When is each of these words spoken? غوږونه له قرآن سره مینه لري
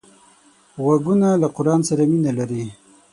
غوږونه 0.83 1.27
له 1.41 1.47
قرآن 1.55 1.81
سره 1.89 2.03
مینه 2.11 2.31
لري 2.39 2.63